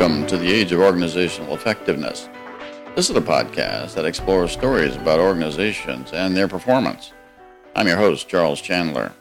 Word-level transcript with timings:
Welcome 0.00 0.26
to 0.28 0.38
the 0.38 0.50
Age 0.50 0.72
of 0.72 0.80
Organizational 0.80 1.52
Effectiveness. 1.52 2.30
This 2.96 3.10
is 3.10 3.16
a 3.16 3.20
podcast 3.20 3.92
that 3.96 4.06
explores 4.06 4.50
stories 4.50 4.96
about 4.96 5.20
organizations 5.20 6.14
and 6.14 6.34
their 6.34 6.48
performance. 6.48 7.12
I'm 7.76 7.86
your 7.86 7.98
host, 7.98 8.26
Charles 8.26 8.62
Chandler. 8.62 9.12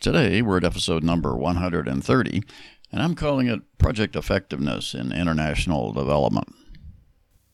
Today, 0.00 0.42
we're 0.42 0.56
at 0.56 0.64
episode 0.64 1.04
number 1.04 1.36
130, 1.36 2.42
and 2.90 3.00
I'm 3.00 3.14
calling 3.14 3.46
it 3.46 3.60
Project 3.78 4.16
Effectiveness 4.16 4.94
in 4.94 5.12
International 5.12 5.92
Development. 5.92 6.52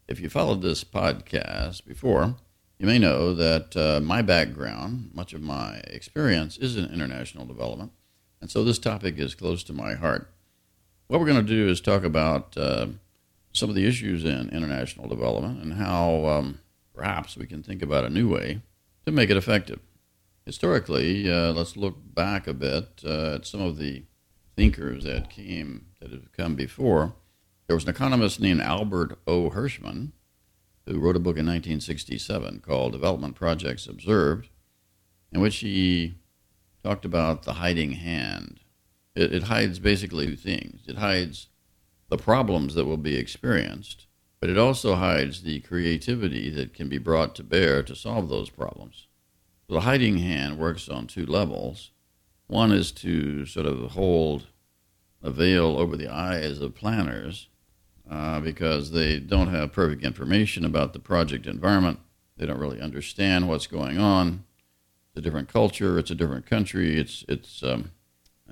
If 0.09 0.19
you 0.19 0.31
followed 0.31 0.63
this 0.63 0.85
podcast 0.85 1.85
before, 1.85 2.37
you 2.79 2.87
may 2.87 2.99
know 2.99 3.35
that 3.35 3.77
uh, 3.77 4.01
my 4.03 4.23
background, 4.23 5.11
much 5.13 5.35
of 5.35 5.43
my 5.43 5.83
experience, 5.89 6.57
is 6.57 6.75
in 6.75 6.87
international 6.87 7.45
development, 7.45 7.93
and 8.41 8.51
so 8.51 8.65
this 8.65 8.79
topic 8.79 9.19
is 9.19 9.35
close 9.35 9.63
to 9.65 9.75
my 9.75 9.93
heart. 9.93 10.33
What 11.07 11.21
we're 11.21 11.27
going 11.27 11.45
to 11.45 11.55
do 11.55 11.69
is 11.69 11.81
talk 11.81 12.05
about 12.05 12.57
uh, 12.57 12.87
some 13.53 13.69
of 13.69 13.75
the 13.75 13.87
issues 13.87 14.25
in 14.25 14.49
international 14.51 15.09
development 15.09 15.63
and 15.63 15.75
how 15.75 16.27
um, 16.27 16.61
perhaps 16.95 17.37
we 17.37 17.47
can 17.47 17.63
think 17.63 17.83
about 17.83 18.05
a 18.05 18.11
new 18.11 18.29
way 18.29 18.63
to 19.07 19.13
make 19.13 19.31
it 19.31 19.37
effective. 19.37 19.81
Historically, 20.47 21.31
uh, 21.31 21.53
let's 21.53 21.77
look 21.77 21.97
back 22.15 22.47
a 22.47 22.55
bit 22.55 23.03
uh, 23.05 23.35
at 23.35 23.47
some 23.47 23.61
of 23.61 23.79
the 23.79 24.05
thinkers 24.57 25.05
that 25.05 25.31
came 25.31 25.87
that 26.01 26.11
have 26.11 26.33
come 26.33 26.55
before. 26.55 27.15
There 27.67 27.77
was 27.77 27.85
an 27.85 27.91
economist 27.91 28.41
named 28.41 28.61
Albert 28.61 29.19
O. 29.27 29.51
Hirschman 29.51 30.13
who 30.87 30.99
wrote 30.99 31.17
a 31.17 31.21
book 31.21 31.37
in 31.37 31.47
1967 31.47 32.61
called 32.61 32.93
Development 32.93 33.35
Projects 33.35 33.87
Observed, 33.87 34.49
in 35.31 35.41
which 35.41 35.59
he 35.59 36.17
talked 36.83 37.05
about 37.05 37.45
the 37.45 37.55
hiding 37.55 37.93
hand 37.93 38.61
it, 39.15 39.33
it 39.35 39.43
hides 39.45 39.79
basically 39.79 40.27
two 40.27 40.37
things. 40.37 40.83
It 40.87 40.99
hides 40.99 41.49
the 42.09 42.19
problems 42.19 42.75
that 42.75 42.85
will 42.85 42.97
be 42.97 43.17
experienced, 43.17 44.07
but 44.41 44.51
it 44.51 44.59
also 44.59 44.97
hides 44.97 45.43
the 45.43 45.61
creativity 45.61 46.51
that 46.51 46.75
can 46.75 46.89
be 46.89 46.99
brought 46.99 47.35
to 47.37 47.45
bear 47.45 47.83
to 47.83 47.95
solve 47.95 48.29
those 48.29 48.51
problems. 48.51 49.07
The 49.69 49.81
hiding 49.81 50.19
hand 50.19 50.59
works 50.59 50.89
on 50.89 51.07
two 51.07 51.25
levels. 51.25 51.93
One 52.47 52.73
is 52.73 52.93
to 52.93 53.47
sort 53.47 53.67
of 53.67 53.93
hold 53.93 54.49
a 55.23 55.31
veil 55.31 55.79
over 55.79 55.97
the 55.97 56.13
eyes 56.13 56.61
of 56.61 56.75
planners 56.75 57.49
uh, 58.11 58.41
because 58.41 58.91
they 58.91 59.19
don't 59.19 59.49
have 59.49 59.73
perfect 59.73 60.05
information 60.05 60.65
about 60.65 60.93
the 60.93 60.99
project 60.99 61.47
environment. 61.47 62.01
They 62.37 62.45
don't 62.45 62.59
really 62.59 62.81
understand 62.81 63.49
what's 63.49 63.67
going 63.67 63.99
on. 63.99 64.45
It's 65.09 65.19
a 65.19 65.21
different 65.23 65.49
culture. 65.49 65.99
It's 65.99 66.11
a 66.11 66.15
different 66.15 66.45
country. 66.45 66.99
It's 66.99 67.25
it's 67.29 67.63
um, 67.63 67.93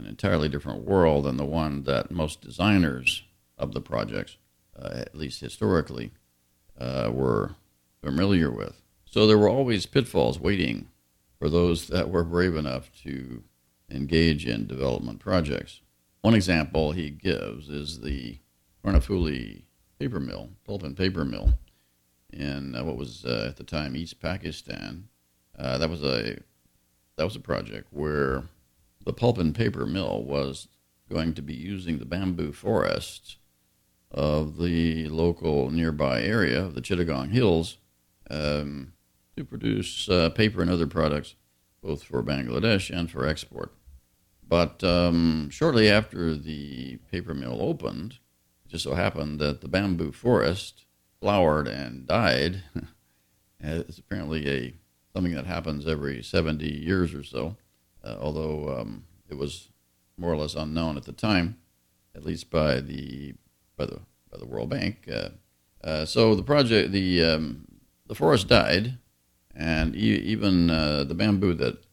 an 0.01 0.06
entirely 0.06 0.48
different 0.48 0.84
world 0.84 1.25
than 1.25 1.37
the 1.37 1.45
one 1.45 1.84
that 1.84 2.11
most 2.11 2.41
designers 2.41 3.23
of 3.59 3.73
the 3.73 3.81
projects, 3.81 4.37
uh, 4.77 4.91
at 4.95 5.15
least 5.15 5.41
historically, 5.41 6.12
uh, 6.79 7.11
were 7.12 7.55
familiar 8.03 8.51
with. 8.51 8.81
So 9.05 9.27
there 9.27 9.39
were 9.39 9.48
always 9.48 9.87
pitfalls 9.87 10.41
waiting 10.41 10.89
for 11.39 11.48
those 11.48 11.89
that 11.89 12.11
were 12.11 12.25
brave 12.25 12.56
enough 12.56 12.91
to 13.03 13.43
engage 13.91 14.47
in 14.47 14.67
development 14.67 15.21
projects. 15.21 15.81
One 16.23 16.34
example 16.34 16.93
he 16.93 17.11
gives 17.11 17.69
is 17.69 18.01
the 18.01 18.39
Karnafuli 18.84 19.62
paper 19.98 20.21
mill, 20.21 20.51
pulp 20.65 20.83
and 20.83 20.97
paper 20.97 21.25
mill, 21.25 21.55
in 22.33 22.75
uh, 22.75 22.84
what 22.84 22.97
was 22.97 23.25
uh, 23.25 23.47
at 23.48 23.56
the 23.56 23.65
time 23.65 23.97
East 23.97 24.21
Pakistan. 24.21 25.09
Uh, 25.59 25.77
that 25.78 25.91
was 25.91 26.03
a 26.03 26.39
that 27.17 27.25
was 27.25 27.37
a 27.37 27.41
project 27.41 27.89
where 27.91 28.45
the 29.05 29.12
pulp 29.12 29.38
and 29.38 29.55
paper 29.55 29.87
mill 29.87 30.22
was 30.22 30.69
going 31.11 31.34
to 31.34 31.43
be 31.43 31.55
using 31.55 31.99
the 31.99 32.05
bamboo 32.05 32.53
forests 32.53 33.37
of 34.11 34.59
the 34.59 35.09
local 35.09 35.71
nearby 35.71 36.22
area 36.22 36.65
of 36.65 36.75
the 36.75 36.81
Chittagong 36.81 37.31
Hills 37.31 37.78
um, 38.31 38.93
to 39.37 39.44
produce 39.44 40.09
uh, 40.09 40.31
paper 40.31 40.62
and 40.62 40.71
other 40.71 40.87
products, 40.87 41.34
both 41.83 42.03
for 42.03 42.22
Bangladesh 42.22 42.91
and 42.91 43.11
for 43.11 43.27
export. 43.27 43.72
But 44.47 44.83
um, 44.83 45.49
shortly 45.50 45.88
after 45.88 46.34
the 46.34 46.97
paper 47.11 47.34
mill 47.34 47.59
opened, 47.61 48.19
it 48.65 48.71
just 48.71 48.84
so 48.84 48.94
happened 48.94 49.38
that 49.41 49.61
the 49.61 49.69
bamboo 49.69 50.12
forest 50.12 50.84
flowered 51.21 51.69
and 51.69 52.06
died. 52.06 52.65
it's 53.61 53.99
apparently 53.99 54.49
a 54.49 54.75
something 55.15 55.34
that 55.34 55.47
happens 55.47 55.87
every 55.87 56.22
70 56.22 56.65
years 56.67 57.15
or 57.15 57.25
so 57.25 57.56
uh, 58.05 58.16
although 58.21 58.78
um, 58.78 59.05
it 59.28 59.37
was 59.37 59.69
more 60.16 60.33
or 60.33 60.37
less 60.37 60.55
unknown 60.55 60.97
at 60.97 61.05
the 61.05 61.12
time, 61.12 61.59
at 62.15 62.25
least 62.25 62.50
by 62.50 62.81
the 62.81 63.34
by 63.77 63.87
the 63.87 64.00
by 64.31 64.38
the 64.38 64.47
World 64.47 64.71
Bank. 64.71 65.09
Uh, 65.11 65.31
uh, 65.83 66.05
so 66.05 66.34
the 66.34 66.43
project, 66.43 66.93
the 66.93 67.25
um, 67.25 67.66
the 68.06 68.15
forest 68.15 68.49
died, 68.49 68.99
and 69.55 69.94
e- 69.94 70.22
even 70.25 70.71
uh, 70.71 71.05
the 71.05 71.15
bamboo 71.15 71.55
that 71.55 71.84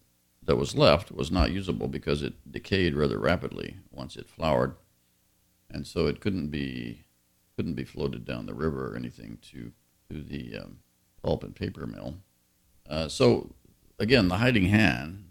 that 0.43 0.57
was 0.57 0.75
left 0.75 1.11
was 1.11 1.31
not 1.31 1.51
usable 1.51 1.87
because 1.87 2.23
it 2.23 2.33
decayed 2.49 2.95
rather 2.95 3.19
rapidly 3.19 3.77
once 3.91 4.15
it 4.15 4.29
flowered, 4.29 4.75
and 5.69 5.87
so 5.87 6.07
it 6.07 6.19
couldn't 6.19 6.47
be 6.47 7.05
couldn't 7.55 7.73
be 7.75 7.85
floated 7.85 8.25
down 8.25 8.45
the 8.45 8.53
river 8.53 8.91
or 8.91 8.95
anything 8.95 9.37
to 9.41 9.71
to 10.09 10.21
the 10.21 10.57
um, 10.57 10.79
pulp 11.23 11.43
and 11.43 11.55
paper 11.55 11.87
mill. 11.87 12.15
Uh, 12.89 13.07
so 13.07 13.53
again, 13.99 14.27
the 14.27 14.37
hiding 14.37 14.65
hand 14.65 15.25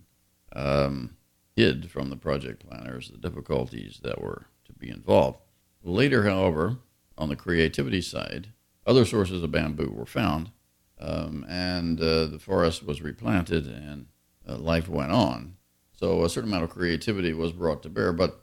um, 0.56 1.16
hid 1.54 1.90
from 1.90 2.10
the 2.10 2.16
project 2.16 2.66
planners 2.66 3.10
the 3.10 3.18
difficulties 3.18 4.00
that 4.02 4.20
were 4.20 4.46
to 4.64 4.72
be 4.72 4.88
involved. 4.88 5.38
Later, 5.82 6.24
however, 6.24 6.78
on 7.16 7.28
the 7.28 7.36
creativity 7.36 8.00
side, 8.00 8.48
other 8.86 9.04
sources 9.04 9.42
of 9.42 9.52
bamboo 9.52 9.90
were 9.90 10.06
found, 10.06 10.50
um, 10.98 11.44
and 11.48 12.00
uh, 12.00 12.26
the 12.26 12.38
forest 12.38 12.84
was 12.84 13.02
replanted, 13.02 13.66
and 13.66 14.06
uh, 14.48 14.56
life 14.56 14.88
went 14.88 15.12
on. 15.12 15.56
So 15.92 16.24
a 16.24 16.28
certain 16.28 16.50
amount 16.50 16.64
of 16.64 16.70
creativity 16.70 17.32
was 17.32 17.52
brought 17.52 17.82
to 17.82 17.88
bear, 17.88 18.12
but 18.12 18.40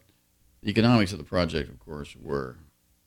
the 0.61 0.69
economics 0.69 1.11
of 1.11 1.17
the 1.17 1.23
project, 1.23 1.69
of 1.69 1.79
course, 1.79 2.15
were 2.15 2.57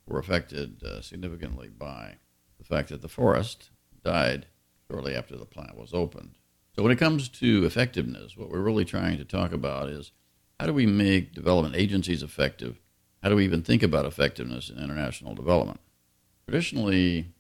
were 0.07 0.19
affected 0.21 0.83
uh, 0.85 1.01
significantly 1.01 1.69
by 1.69 2.15
the 2.59 2.65
fact 2.65 2.91
that 2.91 3.03
the 3.03 3.09
forest 3.09 3.71
died 4.05 4.47
shortly 4.89 5.17
after 5.17 5.37
the 5.37 5.45
plant 5.45 5.77
was 5.77 5.93
opened. 5.93 6.39
So, 6.77 6.83
when 6.83 6.93
it 6.93 6.99
comes 6.99 7.31
to 7.31 7.65
effectiveness, 7.65 8.37
what 8.37 8.51
we're 8.51 8.61
really 8.61 8.85
trying 8.85 9.17
to 9.17 9.25
talk 9.25 9.53
about 9.53 9.89
is 9.89 10.13
how 10.61 10.67
do 10.67 10.75
we 10.75 10.85
make 10.85 11.33
development 11.33 11.75
agencies 11.75 12.23
effective? 12.23 12.79
How 13.23 13.31
do 13.31 13.37
we 13.37 13.45
even 13.45 13.63
think 13.63 13.83
about 13.83 14.05
effectiveness 14.05 14.69
in 14.69 14.79
international 14.79 15.35
development? 15.35 15.81
Traditionally, 16.47 17.33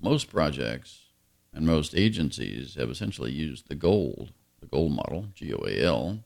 most 0.00 0.30
projects 0.30 1.06
and 1.52 1.66
most 1.66 1.92
agencies 1.96 2.76
have 2.76 2.88
essentially 2.88 3.32
used 3.32 3.68
the 3.68 3.74
GOAL, 3.74 4.28
the 4.60 4.66
GOAL 4.66 4.90
model, 4.90 5.26
G 5.34 5.52
O 5.52 5.64
A 5.66 5.82
L, 5.82 6.20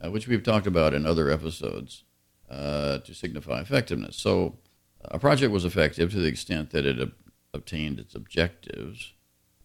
uh, 0.00 0.10
which 0.10 0.28
we've 0.28 0.44
talked 0.44 0.68
about 0.68 0.94
in 0.94 1.06
other 1.06 1.28
episodes 1.28 2.04
uh, 2.48 2.98
to 2.98 3.14
signify 3.14 3.60
effectiveness. 3.60 4.16
So, 4.16 4.58
a 5.04 5.18
project 5.18 5.52
was 5.52 5.64
effective 5.64 6.12
to 6.12 6.20
the 6.20 6.28
extent 6.28 6.70
that 6.70 6.86
it 6.86 7.00
ob- 7.00 7.14
obtained 7.52 7.98
its 7.98 8.14
objectives 8.14 9.12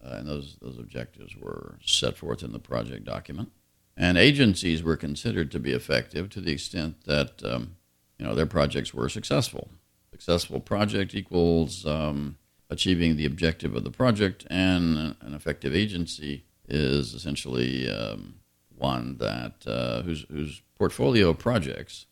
uh, 0.04 0.16
and 0.16 0.28
those, 0.28 0.56
those 0.60 0.78
objectives 0.78 1.36
were 1.36 1.78
set 1.84 2.16
forth 2.16 2.42
in 2.42 2.52
the 2.52 2.58
project 2.58 3.04
document. 3.04 3.50
And 3.96 4.16
agencies 4.16 4.82
were 4.82 4.96
considered 4.96 5.50
to 5.50 5.58
be 5.58 5.72
effective 5.72 6.30
to 6.30 6.40
the 6.40 6.52
extent 6.52 7.04
that 7.04 7.42
um, 7.44 7.76
you 8.18 8.26
know 8.26 8.34
their 8.34 8.46
projects 8.46 8.94
were 8.94 9.08
successful. 9.08 9.68
Successful 10.10 10.60
project 10.60 11.14
equals 11.14 11.84
um, 11.84 12.38
achieving 12.70 13.16
the 13.16 13.26
objective 13.26 13.76
of 13.76 13.84
the 13.84 13.90
project, 13.90 14.46
and 14.48 15.16
an 15.20 15.34
effective 15.34 15.74
agency 15.74 16.44
is 16.68 17.12
essentially 17.12 17.90
um, 17.90 18.36
one 18.74 19.18
that 19.18 19.54
uh, 19.66 20.02
whose 20.02 20.24
whose 20.30 20.62
portfolio 20.78 21.30
of 21.30 21.38
projects 21.38 22.06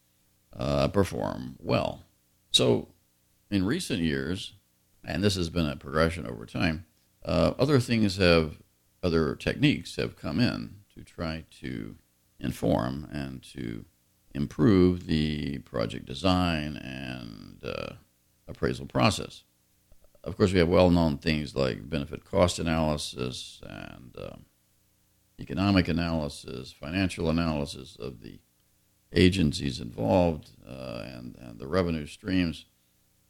uh, 0.56 0.88
perform 0.88 1.56
well. 1.60 2.02
So, 2.50 2.88
in 3.50 3.64
recent 3.64 4.00
years, 4.00 4.54
and 5.04 5.22
this 5.22 5.36
has 5.36 5.48
been 5.48 5.66
a 5.66 5.76
progression 5.76 6.26
over 6.26 6.44
time, 6.44 6.84
uh, 7.24 7.52
other 7.58 7.80
things 7.80 8.16
have, 8.16 8.58
other 9.02 9.34
techniques 9.34 9.96
have 9.96 10.16
come 10.16 10.40
in 10.40 10.76
to 10.94 11.04
try 11.04 11.44
to 11.60 11.96
inform 12.38 13.08
and 13.12 13.42
to 13.42 13.84
improve 14.34 15.06
the 15.06 15.58
project 15.58 16.06
design 16.06 16.76
and 16.76 17.62
uh, 17.64 17.94
appraisal 18.48 18.86
process. 18.86 19.44
Of 20.22 20.36
course, 20.36 20.52
we 20.52 20.58
have 20.58 20.68
well 20.68 20.90
known 20.90 21.18
things 21.18 21.56
like 21.56 21.88
benefit 21.88 22.24
cost 22.24 22.58
analysis 22.58 23.60
and 23.66 24.14
um, 24.18 24.44
economic 25.40 25.88
analysis, 25.88 26.72
financial 26.72 27.30
analysis 27.30 27.96
of 27.98 28.20
the 28.20 28.40
agencies 29.12 29.80
involved, 29.80 30.50
uh, 30.68 31.02
and, 31.04 31.36
and 31.40 31.58
the 31.58 31.66
revenue 31.66 32.06
streams. 32.06 32.66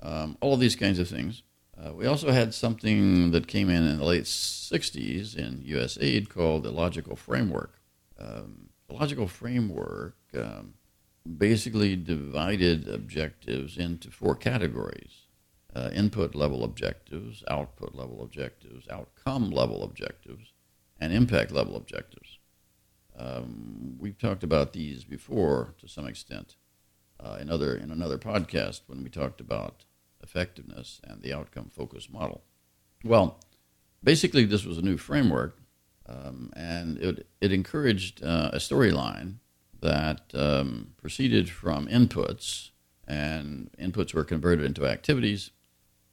Um, 0.03 0.37
all 0.41 0.55
of 0.55 0.61
these 0.61 0.77
kinds 0.77 0.99
of 0.99 1.09
things 1.09 1.43
uh, 1.83 1.93
we 1.95 2.07
also 2.07 2.31
had 2.31 2.53
something 2.53 3.31
that 3.31 3.47
came 3.47 3.71
in 3.71 3.87
in 3.87 3.99
the 3.99 4.05
late 4.05 4.25
60s 4.25 5.37
in 5.37 5.63
USAID 5.67 6.29
called 6.29 6.65
the 6.65 6.71
logical 6.71 7.17
framework. 7.17 7.81
Um, 8.19 8.69
the 8.89 8.95
logical 8.95 9.27
framework 9.27 10.17
um, 10.37 10.75
basically 11.39 11.97
divided 11.97 12.89
objectives 12.89 13.79
into 13.79 14.11
four 14.11 14.35
categories 14.35 15.27
uh, 15.75 15.91
input 15.93 16.35
level 16.35 16.65
objectives, 16.65 17.45
output 17.49 17.95
level 17.95 18.23
objectives, 18.23 18.89
outcome 18.89 19.51
level 19.51 19.83
objectives, 19.83 20.53
and 20.99 21.13
impact 21.13 21.53
level 21.53 21.77
objectives. 21.77 22.39
Um, 23.17 23.97
we've 23.99 24.19
talked 24.19 24.43
about 24.43 24.73
these 24.73 25.05
before 25.05 25.75
to 25.79 25.89
some 25.89 26.07
extent 26.07 26.57
uh, 27.19 27.39
in, 27.41 27.51
other, 27.51 27.75
in 27.75 27.91
another 27.91 28.19
podcast 28.19 28.83
when 28.87 29.03
we 29.03 29.11
talked 29.11 29.41
about 29.41 29.85
effectiveness 30.31 31.01
and 31.05 31.23
the 31.23 31.33
outcome 31.33 31.69
focused 31.71 32.13
model. 32.13 32.43
Well, 33.05 33.41
basically, 34.03 34.45
this 34.45 34.65
was 34.65 34.79
a 34.79 34.83
new 34.83 34.97
framework, 34.97 35.59
um, 36.07 36.53
and 36.55 36.99
it, 36.99 37.27
it 37.41 37.53
encouraged 37.53 38.23
uh, 38.23 38.51
a 38.53 38.59
storyline 38.59 39.37
that 39.81 40.23
um, 40.35 40.93
proceeded 40.99 41.51
from 41.51 41.89
inputs, 41.89 42.71
and 43.09 43.71
inputs 43.79 44.15
were 44.15 44.25
converted 44.25 44.65
into 44.65 44.87
activities. 44.87 45.51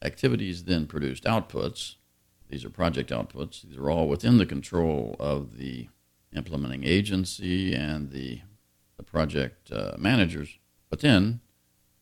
Activities 0.01 0.63
then 0.63 0.87
produced 0.87 1.25
outputs. 1.25 1.95
These 2.49 2.63
are 2.65 2.69
project 2.69 3.11
outputs. 3.11 3.61
These 3.63 3.77
are 3.77 3.89
all 3.89 4.07
within 4.07 4.37
the 4.37 4.45
control 4.45 5.15
of 5.19 5.57
the 5.57 5.89
implementing 6.35 6.83
agency 6.85 7.73
and 7.73 8.11
the, 8.11 8.41
the 8.95 9.03
project 9.03 9.71
uh, 9.71 9.95
managers. 9.97 10.57
But 10.89 11.01
then 11.01 11.41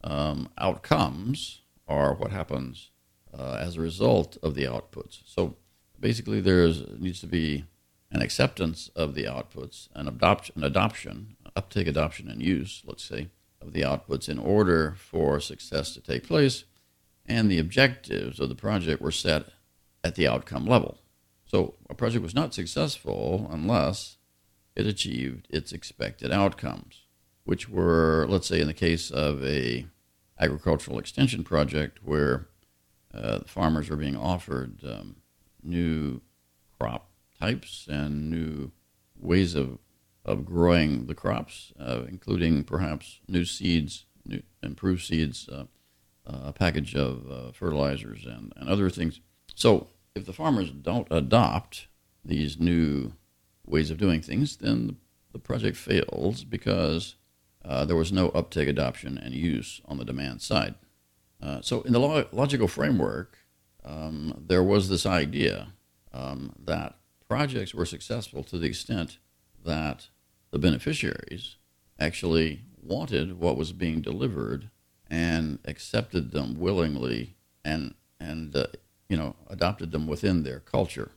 um, 0.04 0.50
outcomes 0.58 1.62
are 1.88 2.14
what 2.14 2.32
happens 2.32 2.92
uh, 3.38 3.58
as 3.60 3.76
a 3.76 3.82
result 3.82 4.38
of 4.42 4.56
the 4.56 4.64
outputs. 4.64 5.22
So 5.26 5.56
basically, 6.00 6.42
there 6.42 6.68
needs 6.98 7.20
to 7.22 7.28
be 7.28 7.66
an 8.12 8.22
acceptance 8.22 8.90
of 8.96 9.14
the 9.14 9.26
outputs, 9.26 9.90
an 9.94 10.08
adoption, 10.08 10.54
an 10.58 10.64
adoption, 10.64 11.36
uptake, 11.56 11.88
adoption, 11.88 12.30
and 12.30 12.42
use, 12.42 12.82
let's 12.86 13.04
say, 13.04 13.30
of 13.62 13.74
the 13.74 13.82
outputs 13.82 14.30
in 14.30 14.40
order 14.40 14.96
for 14.98 15.40
success 15.40 15.94
to 15.94 16.02
take 16.02 16.28
place, 16.28 16.66
and 17.26 17.50
the 17.50 17.60
objectives 17.60 18.40
of 18.40 18.50
the 18.50 18.56
project 18.56 19.02
were 19.02 19.12
set 19.12 19.48
at 20.04 20.16
the 20.16 20.28
outcome 20.28 20.66
level. 20.66 21.00
So 21.46 21.76
a 21.90 21.96
project 21.96 22.24
was 22.24 22.36
not 22.36 22.54
successful 22.54 23.50
unless 23.52 24.18
it 24.76 24.86
achieved 24.86 25.48
its 25.50 25.72
expected 25.72 26.32
outcomes, 26.32 27.04
which 27.44 27.70
were, 27.70 28.26
let's 28.30 28.48
say, 28.48 28.62
in 28.62 28.68
the 28.68 28.74
case 28.74 29.10
of 29.10 29.44
a 29.44 29.88
agricultural 30.40 31.00
extension 31.00 31.44
project 31.44 32.00
where 32.04 32.48
uh, 33.14 33.40
the 33.40 33.48
farmers 33.48 33.90
are 33.90 33.96
being 33.96 34.18
offered 34.18 34.80
um, 34.84 35.16
new 35.64 36.22
crop 36.80 37.10
types 37.40 37.88
and 37.90 38.30
new 38.30 38.72
ways 39.20 39.56
of 39.56 39.80
of 40.26 40.44
growing 40.44 41.06
the 41.06 41.14
crops, 41.14 41.72
uh, 41.80 42.02
including 42.10 42.64
perhaps 42.64 43.20
new 43.28 43.46
seeds, 43.46 44.06
new 44.26 44.42
improved 44.64 45.04
seeds, 45.04 45.48
uh, 45.48 45.66
a 46.26 46.52
package 46.52 46.96
of 46.96 47.32
uh, 47.32 47.52
fertilizers, 47.52 48.26
and, 48.26 48.52
and 48.56 48.68
other 48.68 48.90
things. 48.90 49.22
So, 49.54 49.88
if 50.16 50.26
the 50.26 50.34
farmers 50.34 50.72
don't 50.72 51.08
adopt 51.12 51.88
these 52.24 52.60
new 52.60 53.14
ways 53.66 53.92
of 53.92 54.00
doing 54.00 54.22
things, 54.22 54.58
then 54.58 54.98
the 55.32 55.40
project 55.40 55.78
fails 55.78 56.44
because 56.44 57.16
uh, 57.68 57.86
there 57.86 57.96
was 57.96 58.12
no 58.12 58.30
uptake, 58.30 58.68
adoption, 58.68 59.18
and 59.18 59.34
use 59.34 59.82
on 59.86 59.98
the 59.98 60.06
demand 60.06 60.42
side. 60.42 60.76
so, 61.62 61.82
in 61.82 61.94
the 61.94 62.28
logical 62.32 62.68
framework, 62.68 63.38
um, 63.84 64.44
there 64.48 64.64
was 64.64 64.90
this 64.90 65.06
idea 65.06 65.68
um, 66.14 66.54
that 66.64 66.96
projects 67.28 67.74
were 67.74 67.86
successful 67.86 68.44
to 68.44 68.58
the 68.58 68.68
extent 68.68 69.20
that 69.64 70.10
the 70.52 70.60
beneficiaries 70.60 71.58
actually 72.00 72.62
wanted 72.82 73.40
what 73.40 73.58
was 73.58 73.72
being 73.72 74.02
delivered 74.02 74.70
and 75.10 75.60
accepted 75.66 76.32
them 76.32 76.60
willingly 76.60 77.36
and 77.64 77.94
and 78.20 78.56
uh, 78.56 78.66
you 79.10 79.18
know 79.18 79.36
adopted 79.50 79.92
them 79.92 80.08
within 80.08 80.44
their 80.44 80.60
culture. 80.60 81.12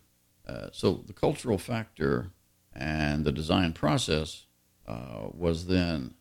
Uh, 0.47 0.69
so 0.73 1.05
the 1.07 1.13
cultural 1.13 1.59
factor 1.59 2.33
and 2.73 3.25
the 3.25 3.33
design 3.33 3.73
process 3.73 4.47
uh, 4.87 5.29
was 5.33 5.67
then 5.67 6.15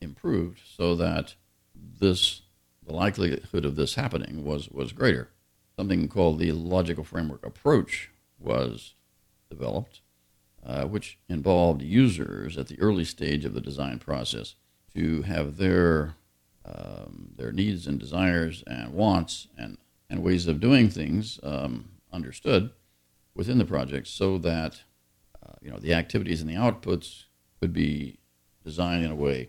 improved 0.00 0.60
so 0.76 0.94
that 0.94 1.34
this 1.74 2.42
the 2.84 2.92
likelihood 2.92 3.64
of 3.64 3.76
this 3.76 3.94
happening 3.94 4.44
was 4.44 4.68
was 4.68 4.92
greater. 4.92 5.30
Something 5.76 6.08
called 6.08 6.38
the 6.38 6.52
logical 6.52 7.04
framework 7.04 7.44
approach 7.46 8.10
was 8.38 8.94
developed, 9.48 10.00
uh, 10.64 10.84
which 10.84 11.18
involved 11.28 11.82
users 11.82 12.58
at 12.58 12.68
the 12.68 12.80
early 12.80 13.04
stage 13.04 13.44
of 13.44 13.54
the 13.54 13.60
design 13.60 13.98
process 13.98 14.54
to 14.94 15.22
have 15.22 15.56
their 15.56 16.16
um, 16.64 17.30
their 17.36 17.52
needs 17.52 17.86
and 17.86 17.98
desires 17.98 18.62
and 18.66 18.92
wants 18.92 19.48
and, 19.56 19.78
and 20.08 20.22
ways 20.22 20.46
of 20.46 20.60
doing 20.60 20.90
things 20.90 21.40
um, 21.42 21.90
understood 22.12 22.70
within 23.34 23.58
the 23.58 23.64
project 23.64 24.06
so 24.06 24.38
that 24.38 24.82
uh, 25.42 25.54
you 25.62 25.70
know 25.70 25.78
the 25.78 25.94
activities 25.94 26.40
and 26.40 26.50
the 26.50 26.54
outputs 26.54 27.24
could 27.60 27.72
be 27.72 28.18
designed 28.64 29.04
in 29.04 29.10
a 29.10 29.14
way 29.14 29.48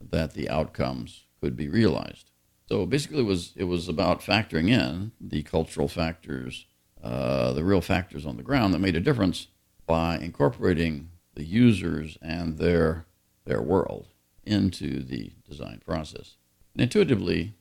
that 0.00 0.34
the 0.34 0.48
outcomes 0.48 1.24
could 1.40 1.56
be 1.56 1.68
realized. 1.68 2.30
So 2.68 2.84
basically, 2.86 3.20
it 3.20 3.26
was 3.26 3.52
it 3.56 3.64
was 3.64 3.88
about 3.88 4.20
factoring 4.20 4.68
in 4.68 5.12
the 5.20 5.42
cultural 5.42 5.88
factors 5.88 6.66
uh, 7.02 7.52
the 7.52 7.62
real 7.62 7.80
factors 7.80 8.26
on 8.26 8.36
the 8.36 8.42
ground 8.42 8.74
that 8.74 8.80
made 8.80 8.96
a 8.96 9.00
difference 9.00 9.48
by 9.86 10.18
incorporating 10.18 11.10
the 11.34 11.44
users 11.44 12.18
and 12.20 12.58
their 12.58 13.06
their 13.44 13.62
world 13.62 14.08
into 14.42 15.02
the 15.02 15.32
design 15.48 15.80
process. 15.84 16.36
And 16.74 16.82
intuitively, 16.82 17.54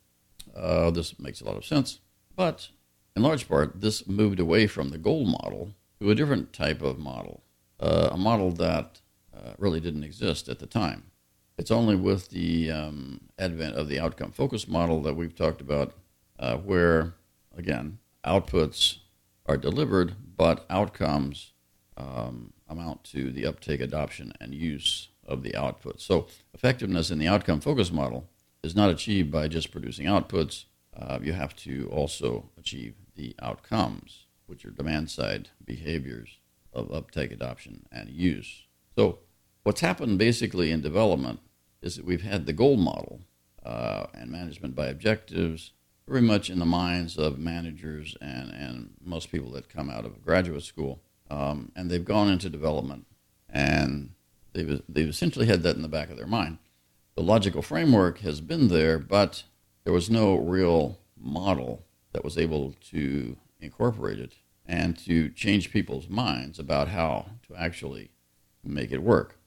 uh, 0.55 0.89
this 0.89 1.19
makes 1.19 1.41
a 1.41 1.45
lot 1.45 1.57
of 1.57 1.65
sense, 1.65 1.99
but 2.35 2.69
in 3.15 3.21
large 3.21 3.47
part, 3.47 3.81
this 3.81 4.07
moved 4.07 4.39
away 4.39 4.65
from 4.65 4.89
the 4.89 4.97
goal 4.97 5.25
model 5.25 5.75
to 5.99 6.09
a 6.09 6.15
different 6.15 6.51
type 6.51 6.81
of 6.81 6.97
model, 6.97 7.43
uh, 7.79 8.09
a 8.11 8.17
model 8.17 8.49
that 8.51 9.01
uh, 9.35 9.53
really 9.59 9.79
didn't 9.79 10.03
exist 10.03 10.49
at 10.49 10.59
the 10.59 10.65
time. 10.65 11.11
It's 11.57 11.71
only 11.71 11.95
with 11.95 12.29
the 12.29 12.69
um, 12.69 13.21
advent 13.39 13.75
of 13.75 13.87
the 13.87 13.99
outcome 13.99 14.31
focus 14.31 14.67
model 14.67 15.01
that 15.03 15.15
we've 15.15 15.35
talked 15.35 15.61
about, 15.61 15.93
uh, 16.37 16.57
where, 16.57 17.13
again, 17.55 17.99
outputs 18.25 18.97
are 19.45 19.57
delivered, 19.57 20.15
but 20.35 20.65
outcomes 20.69 21.53
um, 21.95 22.51
amount 22.67 23.05
to 23.05 23.31
the 23.31 23.45
uptake, 23.45 23.79
adoption, 23.79 24.33
and 24.41 24.53
use 24.53 25.09
of 25.25 25.43
the 25.43 25.55
output. 25.55 26.01
So, 26.01 26.27
effectiveness 26.53 27.09
in 27.09 27.19
the 27.19 27.27
outcome 27.27 27.61
focus 27.61 27.91
model 27.91 28.29
is 28.61 28.75
not 28.75 28.89
achieved 28.89 29.31
by 29.31 29.47
just 29.47 29.71
producing 29.71 30.07
outputs. 30.07 30.65
Uh, 30.95 31.19
you 31.21 31.33
have 31.33 31.55
to 31.57 31.87
also 31.89 32.49
achieve 32.57 32.95
the 33.15 33.33
outcomes, 33.41 34.25
which 34.45 34.65
are 34.65 34.71
demand 34.71 35.09
side 35.09 35.49
behaviors 35.63 36.37
of 36.73 36.91
uptake, 36.91 37.31
adoption, 37.31 37.85
and 37.93 38.09
use. 38.09 38.63
So, 38.97 39.19
what's 39.63 39.81
happened 39.81 40.17
basically 40.17 40.71
in 40.71 40.81
development 40.81 41.39
is 41.85 41.95
that 41.95 42.05
we've 42.05 42.23
had 42.23 42.47
the 42.47 42.53
goal 42.53 42.77
model 42.77 43.21
uh, 43.63 44.07
and 44.13 44.31
management 44.31 44.75
by 44.75 44.87
objectives 44.87 45.71
very 46.07 46.21
much 46.21 46.49
in 46.49 46.59
the 46.59 46.65
minds 46.65 47.15
of 47.17 47.37
managers 47.37 48.17
and, 48.19 48.51
and 48.51 48.93
most 49.03 49.31
people 49.31 49.51
that 49.51 49.69
come 49.69 49.89
out 49.89 50.03
of 50.03 50.23
graduate 50.23 50.63
school. 50.63 50.99
Um, 51.29 51.71
and 51.75 51.89
they've 51.89 52.03
gone 52.03 52.29
into 52.29 52.49
development 52.49 53.05
and 53.49 54.11
they've, 54.53 54.81
they've 54.89 55.09
essentially 55.09 55.45
had 55.45 55.63
that 55.63 55.75
in 55.75 55.83
the 55.83 55.87
back 55.87 56.09
of 56.09 56.17
their 56.17 56.27
mind. 56.27 56.57
The 57.15 57.23
logical 57.23 57.61
framework 57.61 58.19
has 58.19 58.41
been 58.41 58.67
there, 58.67 58.99
but 58.99 59.43
there 59.83 59.93
was 59.93 60.09
no 60.09 60.35
real 60.35 60.97
model 61.15 61.85
that 62.13 62.23
was 62.23 62.37
able 62.37 62.73
to 62.89 63.37
incorporate 63.59 64.19
it 64.19 64.33
and 64.65 64.97
to 65.05 65.29
change 65.29 65.71
people's 65.71 66.09
minds 66.09 66.57
about 66.57 66.87
how 66.87 67.27
to 67.47 67.55
actually 67.55 68.09
make 68.63 68.91
it 68.91 69.03
work. 69.03 69.37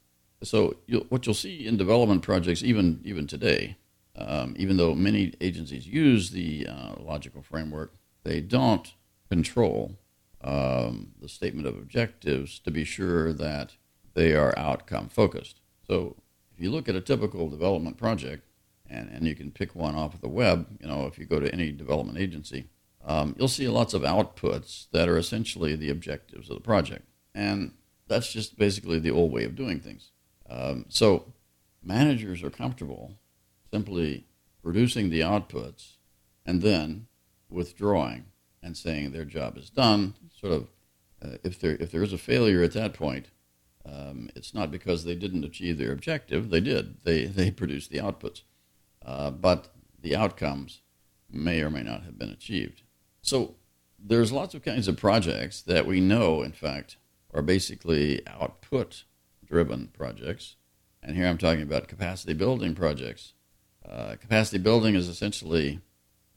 So 0.43 0.77
you'll, 0.87 1.05
what 1.09 1.27
you'll 1.27 1.35
see 1.35 1.67
in 1.67 1.77
development 1.77 2.23
projects, 2.23 2.63
even 2.63 3.01
even 3.05 3.27
today, 3.27 3.77
um, 4.17 4.55
even 4.59 4.77
though 4.77 4.95
many 4.95 5.35
agencies 5.41 5.87
use 5.87 6.31
the 6.31 6.67
uh, 6.67 6.95
logical 7.01 7.43
framework, 7.43 7.95
they 8.25 8.41
don't 8.41 8.95
control 9.29 9.99
um, 10.43 11.13
the 11.21 11.29
statement 11.29 11.67
of 11.67 11.77
objectives 11.77 12.59
to 12.61 12.71
be 12.71 12.85
sure 12.85 13.33
that 13.33 13.77
they 14.15 14.35
are 14.35 14.57
outcome 14.57 15.09
focused. 15.09 15.61
So 15.87 16.17
if 16.55 16.61
you 16.63 16.71
look 16.71 16.89
at 16.89 16.95
a 16.95 17.01
typical 17.01 17.49
development 17.49 17.97
project, 17.97 18.45
and, 18.91 19.11
and 19.11 19.27
you 19.27 19.35
can 19.35 19.51
pick 19.51 19.75
one 19.75 19.95
off 19.95 20.15
of 20.15 20.21
the 20.21 20.29
web, 20.29 20.67
you 20.81 20.89
know, 20.89 21.07
if 21.07 21.19
you 21.19 21.27
go 21.27 21.41
to 21.41 21.53
any 21.53 21.73
development 21.73 22.19
agency, 22.19 22.69
um, 23.05 23.35
you'll 23.39 23.49
see 23.49 23.69
lots 23.69 23.95
of 23.95 24.03
outputs 24.03 24.87
that 24.93 25.09
are 25.09 25.19
essentially 25.19 25.77
the 25.77 25.91
objectives 25.91 26.49
of 26.49 26.57
the 26.57 26.63
project. 26.63 27.07
And 27.35 27.73
that's 28.07 28.33
just 28.33 28.59
basically 28.59 28.99
the 28.99 29.11
old 29.11 29.33
way 29.33 29.45
of 29.45 29.55
doing 29.55 29.81
things. 29.81 30.11
Um, 30.49 30.87
so 30.89 31.33
managers 31.83 32.43
are 32.43 32.51
comfortable 32.51 33.19
simply 33.71 34.27
producing 34.63 35.11
the 35.11 35.21
outputs 35.21 35.97
and 36.45 36.63
then 36.63 37.07
withdrawing 37.51 38.27
and 38.63 38.77
saying 38.77 39.13
their 39.13 39.25
job 39.25 39.57
is 39.57 39.71
done. 39.71 40.15
Sort 40.41 40.53
of, 40.53 40.69
uh, 41.23 41.37
if 41.43 41.61
there 41.61 41.77
if 41.81 41.91
there 41.91 42.03
is 42.03 42.13
a 42.13 42.19
failure 42.19 42.63
at 42.63 42.73
that 42.73 42.95
point, 42.95 43.27
um, 43.85 44.31
it's 44.35 44.55
not 44.55 44.71
because 44.71 45.05
they 45.05 45.15
didn't 45.15 45.45
achieve 45.45 45.79
their 45.79 45.93
objective. 45.93 46.51
They 46.51 46.61
did. 46.61 47.05
They 47.05 47.25
they 47.39 47.51
produced 47.51 47.91
the 47.91 47.99
outputs, 47.99 48.43
uh, 49.05 49.31
but 49.31 49.69
the 50.01 50.17
outcomes 50.17 50.81
may 51.31 51.61
or 51.61 51.71
may 51.71 51.83
not 51.83 52.05
have 52.05 52.19
been 52.19 52.31
achieved. 52.31 52.83
So 53.21 53.57
there's 53.99 54.33
lots 54.33 54.55
of 54.55 54.63
kinds 54.63 54.89
of 54.89 54.97
projects 54.97 55.61
that 55.63 55.87
we 55.87 56.01
know, 56.01 56.43
in 56.43 56.53
fact, 56.53 56.97
are 57.35 57.43
basically 57.43 58.27
output 58.27 59.05
driven 59.49 59.89
projects. 59.97 60.57
And 61.03 61.17
here 61.17 61.27
I'm 61.27 61.39
talking 61.39 61.63
about 61.63 61.89
capacity 61.89 62.35
building 62.35 62.75
projects. 62.75 63.35
Uh, 63.89 64.17
capacity 64.21 64.59
building 64.59 64.95
is 64.95 65.09
essentially 65.09 65.81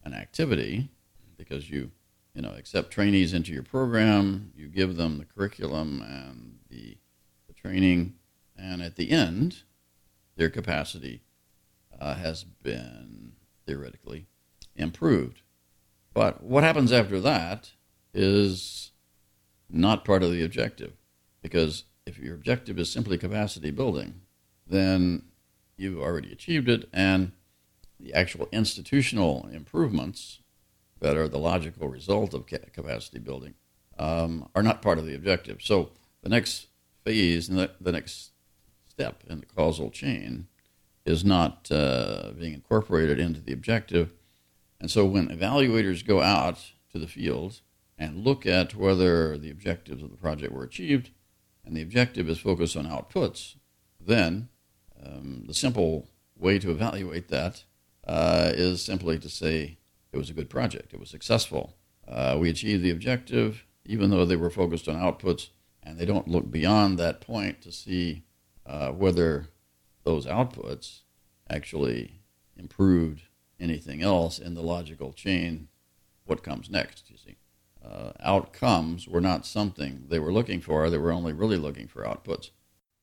an 0.03 0.13
activity 0.13 0.89
because 1.37 1.69
you 1.69 1.91
you 2.33 2.41
know 2.41 2.53
accept 2.57 2.91
trainees 2.91 3.33
into 3.33 3.51
your 3.51 3.63
program, 3.63 4.51
you 4.55 4.67
give 4.67 4.95
them 4.95 5.17
the 5.17 5.25
curriculum 5.25 6.01
and 6.01 6.59
the, 6.69 6.97
the 7.47 7.53
training, 7.53 8.13
and 8.57 8.81
at 8.81 8.95
the 8.95 9.11
end, 9.11 9.63
their 10.37 10.49
capacity 10.49 11.23
uh, 11.99 12.15
has 12.15 12.43
been 12.43 13.33
theoretically 13.65 14.27
improved. 14.75 15.41
But 16.13 16.43
what 16.43 16.63
happens 16.63 16.91
after 16.91 17.19
that 17.19 17.71
is 18.13 18.91
not 19.69 20.05
part 20.05 20.23
of 20.23 20.31
the 20.31 20.43
objective. 20.43 20.93
Because 21.41 21.85
if 22.05 22.17
your 22.17 22.35
objective 22.35 22.79
is 22.79 22.91
simply 22.91 23.17
capacity 23.17 23.71
building, 23.71 24.21
then 24.67 25.23
you've 25.77 25.99
already 25.99 26.31
achieved 26.31 26.69
it, 26.69 26.89
and 26.93 27.31
the 27.99 28.13
actual 28.13 28.47
institutional 28.51 29.47
improvements 29.51 30.39
that 30.99 31.17
are 31.17 31.27
the 31.27 31.37
logical 31.37 31.87
result 31.87 32.33
of 32.33 32.45
capacity 32.45 33.19
building 33.19 33.53
um, 33.97 34.49
are 34.55 34.63
not 34.63 34.81
part 34.81 34.97
of 34.97 35.05
the 35.05 35.15
objective. 35.15 35.61
So 35.61 35.91
the 36.23 36.29
next 36.29 36.67
phase 37.03 37.49
and 37.49 37.57
the, 37.57 37.71
the 37.79 37.91
next 37.91 38.31
step 38.87 39.23
in 39.27 39.39
the 39.39 39.45
causal 39.45 39.89
chain 39.89 40.47
is 41.05 41.25
not 41.25 41.67
uh, 41.71 42.31
being 42.37 42.53
incorporated 42.53 43.19
into 43.19 43.41
the 43.41 43.53
objective. 43.53 44.11
And 44.79 44.89
so 44.89 45.05
when 45.05 45.27
evaluators 45.29 46.05
go 46.05 46.21
out 46.21 46.59
to 46.91 46.99
the 46.99 47.07
field 47.07 47.61
and 47.97 48.23
look 48.23 48.45
at 48.45 48.75
whether 48.75 49.37
the 49.37 49.51
objectives 49.51 50.03
of 50.03 50.11
the 50.11 50.17
project 50.17 50.53
were 50.53 50.63
achieved, 50.63 51.11
and 51.65 51.75
the 51.75 51.81
objective 51.81 52.29
is 52.29 52.39
focused 52.39 52.75
on 52.75 52.85
outputs, 52.85 53.55
then 53.99 54.49
um, 55.03 55.43
the 55.47 55.53
simple 55.53 56.07
way 56.37 56.59
to 56.59 56.71
evaluate 56.71 57.29
that 57.29 57.63
uh, 58.07 58.51
is 58.53 58.83
simply 58.83 59.19
to 59.19 59.29
say 59.29 59.77
it 60.11 60.17
was 60.17 60.29
a 60.29 60.33
good 60.33 60.49
project, 60.49 60.93
it 60.93 60.99
was 60.99 61.09
successful. 61.09 61.75
Uh, 62.07 62.37
we 62.39 62.49
achieved 62.49 62.83
the 62.83 62.91
objective, 62.91 63.65
even 63.85 64.09
though 64.09 64.25
they 64.25 64.35
were 64.35 64.49
focused 64.49 64.87
on 64.87 64.95
outputs, 64.95 65.49
and 65.83 65.97
they 65.97 66.05
don't 66.05 66.27
look 66.27 66.51
beyond 66.51 66.97
that 66.97 67.21
point 67.21 67.61
to 67.61 67.71
see 67.71 68.23
uh, 68.65 68.89
whether 68.91 69.47
those 70.03 70.25
outputs 70.25 71.01
actually 71.49 72.21
improved 72.57 73.23
anything 73.59 74.01
else 74.01 74.39
in 74.39 74.55
the 74.55 74.61
logical 74.61 75.13
chain, 75.13 75.67
what 76.25 76.43
comes 76.43 76.69
next, 76.69 77.09
you 77.09 77.17
see. 77.17 77.37
Uh, 77.83 78.11
outcomes 78.21 79.07
were 79.07 79.21
not 79.21 79.45
something 79.45 80.05
they 80.07 80.19
were 80.19 80.31
looking 80.31 80.61
for, 80.61 80.89
they 80.89 80.97
were 80.97 81.11
only 81.11 81.33
really 81.33 81.57
looking 81.57 81.87
for 81.87 82.03
outputs. 82.03 82.51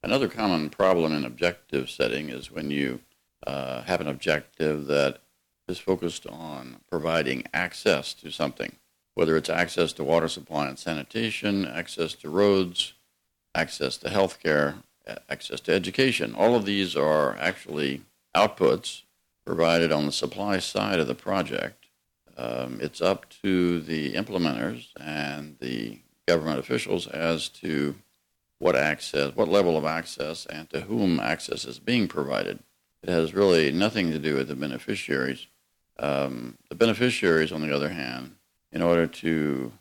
Another 0.03 0.29
common 0.29 0.71
problem 0.71 1.13
in 1.13 1.25
objective 1.25 1.91
setting 1.91 2.29
is 2.29 2.51
when 2.51 2.71
you 2.71 3.01
uh, 3.47 3.83
have 3.83 4.01
an 4.01 4.09
objective 4.09 4.87
that 4.87 5.21
is 5.67 5.79
focused 5.79 6.27
on 6.27 6.77
providing 6.91 7.45
access 7.53 8.15
to 8.15 8.31
something, 8.31 8.77
whether 9.15 9.37
it's 9.37 9.51
access 9.51 9.93
to 9.93 10.05
water 10.05 10.29
supply 10.29 10.69
and 10.69 10.79
sanitation, 10.79 11.67
access 11.67 12.15
to 12.15 12.31
roads, 12.31 12.95
access 13.55 13.97
to 13.99 14.09
healthcare, 14.09 14.77
access 15.29 15.61
to 15.61 15.73
education. 15.73 16.35
All 16.35 16.55
of 16.55 16.65
these 16.65 16.97
are 16.97 17.37
actually 17.39 18.03
outputs 18.35 19.03
provided 19.45 19.91
on 19.91 20.07
the 20.07 20.13
supply 20.13 20.59
side 20.59 20.99
of 20.99 21.07
the 21.07 21.15
project. 21.15 21.78
Um, 22.39 22.79
it's 22.81 23.03
up 23.03 23.27
to 23.43 23.81
the 23.81 24.15
implementers 24.15 24.91
and 24.99 25.57
the 25.61 25.99
government 26.29 26.61
officials 26.61 27.09
as 27.09 27.49
to 27.49 27.97
what 28.59 28.77
access, 28.77 29.35
what 29.35 29.49
level 29.49 29.77
of 29.77 29.85
access, 29.85 30.47
and 30.47 30.71
to 30.71 30.83
whom 30.83 31.19
access 31.19 31.65
is 31.65 31.81
being 31.81 32.07
provided. 32.07 32.61
It 33.03 33.09
has 33.09 33.35
really 33.35 33.73
nothing 33.73 34.13
to 34.13 34.19
do 34.19 34.37
with 34.37 34.49
the 34.49 34.55
beneficiaries. 34.55 35.47
Um, 35.99 36.59
the 36.69 36.77
beneficiaries, 36.77 37.53
on 37.53 37.61
the 37.61 37.75
other 37.75 37.89
hand, 37.89 38.37
in 38.71 38.83
order 38.83 39.07
to 39.07 39.73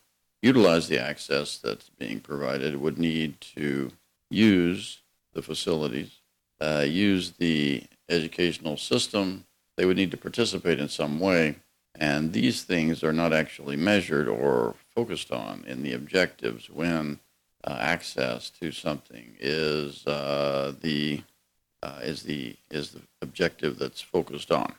utilize 0.41 0.87
the 0.87 0.99
access 0.99 1.57
that's 1.57 1.89
being 1.89 2.19
provided, 2.19 2.81
would 2.81 2.97
need 2.97 3.39
to 3.55 3.91
use 4.29 5.01
the 5.33 5.41
facilities, 5.41 6.21
uh, 6.59 6.85
use 6.87 7.31
the 7.31 7.83
educational 8.09 8.77
system, 8.77 9.45
they 9.75 9.85
would 9.85 9.97
need 9.97 10.11
to 10.11 10.17
participate 10.17 10.79
in 10.79 10.89
some 10.89 11.19
way. 11.19 11.57
And 11.97 12.33
these 12.33 12.63
things 12.63 13.03
are 13.03 13.13
not 13.13 13.33
actually 13.33 13.75
measured 13.75 14.27
or 14.27 14.75
focused 14.93 15.31
on 15.31 15.63
in 15.67 15.83
the 15.83 15.93
objectives 15.93 16.69
when 16.69 17.19
uh, 17.63 17.77
access 17.79 18.49
to 18.51 18.71
something 18.71 19.35
is 19.39 20.05
uh, 20.05 20.73
the 20.81 21.23
uh, 21.83 21.99
is 22.01 22.23
the 22.23 22.55
is 22.69 22.91
the 22.91 23.01
objective 23.21 23.77
that's 23.77 24.01
focused 24.01 24.51
on. 24.51 24.73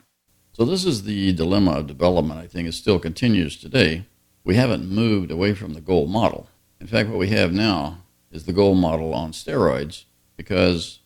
So 0.53 0.65
this 0.65 0.85
is 0.85 1.03
the 1.03 1.33
dilemma 1.33 1.71
of 1.71 1.87
development. 1.87 2.39
I 2.39 2.47
think 2.47 2.67
it 2.67 2.73
still 2.73 2.99
continues 2.99 3.57
today. 3.57 4.05
We 4.43 4.55
haven't 4.55 4.89
moved 4.89 5.31
away 5.31 5.53
from 5.53 5.73
the 5.73 5.81
goal 5.81 6.07
model. 6.07 6.49
In 6.81 6.87
fact, 6.87 7.09
what 7.09 7.19
we 7.19 7.29
have 7.29 7.53
now 7.53 7.99
is 8.31 8.45
the 8.45 8.53
goal 8.53 8.75
model 8.75 9.13
on 9.13 9.31
steroids 9.31 10.05
because 10.35 10.99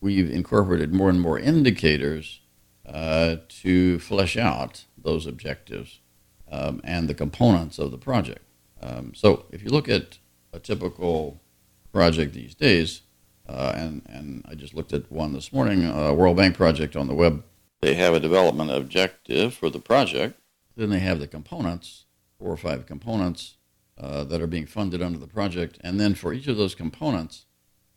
we've 0.00 0.30
incorporated 0.30 0.94
more 0.94 1.10
and 1.10 1.20
more 1.20 1.38
indicators 1.38 2.40
uh, 2.86 3.36
to 3.48 3.98
flesh 3.98 4.36
out 4.36 4.84
those 5.02 5.26
objectives 5.26 6.00
um, 6.50 6.80
and 6.84 7.08
the 7.08 7.14
components 7.14 7.78
of 7.78 7.90
the 7.90 7.98
project. 7.98 8.44
Um, 8.82 9.12
so 9.14 9.46
if 9.50 9.62
you 9.62 9.70
look 9.70 9.88
at 9.88 10.18
a 10.52 10.58
typical 10.58 11.40
project 11.92 12.34
these 12.34 12.54
days, 12.54 13.02
uh, 13.48 13.72
and, 13.74 14.02
and 14.06 14.44
I 14.48 14.54
just 14.54 14.74
looked 14.74 14.92
at 14.92 15.10
one 15.10 15.32
this 15.32 15.52
morning, 15.52 15.84
a 15.84 16.14
World 16.14 16.36
Bank 16.36 16.56
project 16.56 16.96
on 16.96 17.08
the 17.08 17.14
web. 17.14 17.42
They 17.80 17.94
have 17.94 18.14
a 18.14 18.20
development 18.20 18.70
objective 18.70 19.54
for 19.54 19.70
the 19.70 19.78
project. 19.78 20.38
Then 20.76 20.90
they 20.90 21.00
have 21.00 21.18
the 21.18 21.26
components, 21.26 22.04
four 22.38 22.52
or 22.52 22.56
five 22.56 22.86
components 22.86 23.56
uh, 23.98 24.24
that 24.24 24.40
are 24.40 24.46
being 24.46 24.66
funded 24.66 25.02
under 25.02 25.18
the 25.18 25.26
project. 25.26 25.78
And 25.82 25.98
then 25.98 26.14
for 26.14 26.32
each 26.32 26.46
of 26.46 26.56
those 26.56 26.74
components, 26.74 27.46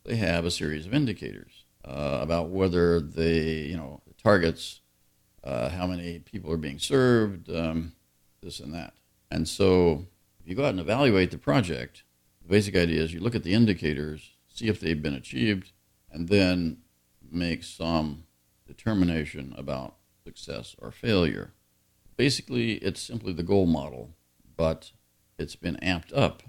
they 0.04 0.16
have 0.16 0.44
a 0.44 0.50
series 0.50 0.86
of 0.86 0.94
indicators 0.94 1.64
uh, 1.84 2.18
about 2.20 2.50
whether 2.50 3.00
they, 3.00 3.62
you 3.62 3.76
know, 3.76 4.02
targets, 4.22 4.80
uh, 5.44 5.68
how 5.68 5.86
many 5.86 6.18
people 6.18 6.50
are 6.50 6.56
being 6.56 6.78
served, 6.78 7.50
um, 7.50 7.92
this 8.42 8.60
and 8.60 8.74
that. 8.74 8.94
And 9.30 9.46
so 9.46 10.06
if 10.40 10.48
you 10.48 10.54
go 10.54 10.64
out 10.64 10.70
and 10.70 10.80
evaluate 10.80 11.30
the 11.30 11.38
project, 11.38 12.02
the 12.42 12.48
basic 12.48 12.74
idea 12.76 13.02
is 13.02 13.12
you 13.12 13.20
look 13.20 13.34
at 13.34 13.42
the 13.42 13.54
indicators, 13.54 14.30
see 14.48 14.68
if 14.68 14.80
they've 14.80 15.02
been 15.02 15.14
achieved, 15.14 15.72
and 16.10 16.28
then 16.28 16.78
make 17.30 17.62
some 17.62 18.24
determination 18.66 19.54
about 19.56 19.96
success 20.24 20.74
or 20.78 20.90
failure. 20.90 21.52
Basically, 22.16 22.74
it's 22.74 23.00
simply 23.00 23.32
the 23.32 23.42
goal 23.42 23.66
model, 23.66 24.14
but 24.56 24.92
it's 25.38 25.56
been 25.56 25.76
amped 25.76 26.16
up 26.16 26.42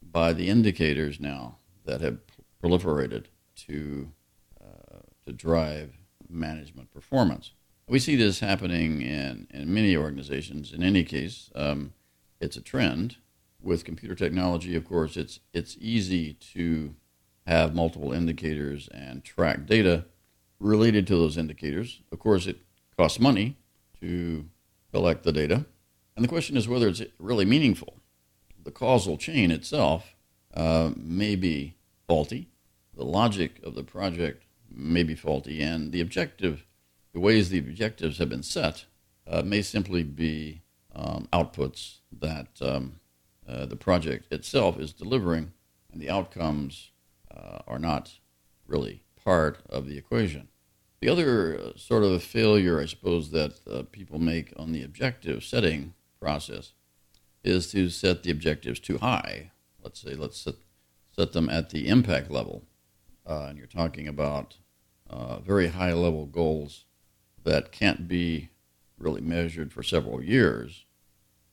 by 0.00 0.32
the 0.32 0.48
indicators 0.48 1.20
now 1.20 1.58
that 1.84 2.00
have 2.00 2.18
proliferated 2.62 3.24
to 3.56 4.12
uh, 4.60 5.00
to 5.26 5.32
drive 5.32 5.96
management 6.28 6.92
performance. 6.92 7.52
We 7.88 7.98
see 7.98 8.16
this 8.16 8.40
happening 8.40 9.00
in, 9.00 9.46
in 9.50 9.72
many 9.72 9.96
organizations. 9.96 10.74
In 10.74 10.82
any 10.82 11.04
case, 11.04 11.50
um, 11.54 11.94
it's 12.38 12.56
a 12.56 12.60
trend. 12.60 13.16
With 13.60 13.84
computer 13.84 14.14
technology, 14.14 14.76
of 14.76 14.86
course, 14.86 15.16
it's 15.16 15.40
it's 15.52 15.76
easy 15.80 16.34
to 16.54 16.94
have 17.44 17.74
multiple 17.74 18.12
indicators 18.12 18.88
and 18.88 19.24
track 19.24 19.66
data 19.66 20.04
related 20.60 21.08
to 21.08 21.16
those 21.16 21.36
indicators. 21.36 22.00
Of 22.12 22.20
course, 22.20 22.46
it 22.46 22.58
costs 22.96 23.18
money 23.18 23.56
to 24.00 24.44
collect 24.92 25.24
the 25.24 25.32
data, 25.32 25.66
and 26.14 26.24
the 26.24 26.28
question 26.28 26.56
is 26.56 26.68
whether 26.68 26.86
it's 26.86 27.02
really 27.18 27.44
meaningful. 27.44 27.94
The 28.62 28.70
causal 28.70 29.16
chain 29.16 29.50
itself 29.50 30.14
uh, 30.54 30.92
may 30.96 31.34
be 31.34 31.74
faulty. 32.06 32.48
The 32.94 33.04
logic 33.04 33.60
of 33.64 33.74
the 33.74 33.82
project 33.82 34.44
may 34.70 35.02
be 35.02 35.16
faulty, 35.16 35.62
and 35.62 35.90
the 35.90 36.00
objective, 36.00 36.64
the 37.12 37.20
ways 37.20 37.48
the 37.48 37.58
objectives 37.58 38.18
have 38.18 38.28
been 38.28 38.42
set, 38.42 38.84
uh, 39.26 39.42
may 39.42 39.62
simply 39.62 40.02
be 40.02 40.62
um, 40.94 41.28
outputs 41.32 41.98
that 42.12 42.48
um, 42.60 43.00
uh, 43.48 43.66
the 43.66 43.76
project 43.76 44.32
itself 44.32 44.78
is 44.78 44.92
delivering, 44.92 45.52
and 45.92 46.00
the 46.00 46.10
outcomes 46.10 46.90
uh, 47.34 47.58
are 47.66 47.78
not 47.78 48.18
really 48.66 49.02
part 49.22 49.58
of 49.68 49.86
the 49.86 49.98
equation. 49.98 50.48
The 51.00 51.08
other 51.08 51.58
uh, 51.58 51.76
sort 51.76 52.02
of 52.02 52.22
failure, 52.22 52.80
I 52.80 52.86
suppose, 52.86 53.30
that 53.30 53.60
uh, 53.70 53.82
people 53.90 54.18
make 54.18 54.52
on 54.56 54.72
the 54.72 54.82
objective 54.82 55.44
setting 55.44 55.94
process 56.20 56.72
is 57.44 57.70
to 57.70 57.88
set 57.88 58.22
the 58.22 58.30
objectives 58.30 58.80
too 58.80 58.98
high. 58.98 59.52
Let's 59.82 60.00
say, 60.00 60.14
let's 60.14 60.38
set, 60.38 60.54
set 61.16 61.32
them 61.32 61.48
at 61.48 61.70
the 61.70 61.88
impact 61.88 62.30
level 62.30 62.64
uh, 63.28 63.46
and 63.48 63.58
you're 63.58 63.66
talking 63.66 64.08
about 64.08 64.56
very 65.44 65.68
high 65.68 65.92
level 65.92 66.26
goals 66.26 66.84
that 67.44 67.72
can't 67.72 68.08
be 68.08 68.50
really 68.98 69.20
measured 69.20 69.72
for 69.72 69.82
several 69.82 70.22
years 70.22 70.84